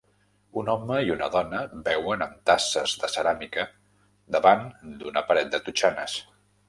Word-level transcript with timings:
Un 0.59 0.69
home 0.75 0.95
i 1.09 1.11
una 1.15 1.27
dona 1.35 1.59
beuen 1.89 2.25
amb 2.27 2.41
tasses 2.51 2.95
de 3.03 3.09
ceràmica 3.17 3.67
davant 4.37 4.67
d'una 5.03 5.25
paret 5.29 5.53
de 5.57 5.61
totxanes. 5.69 6.17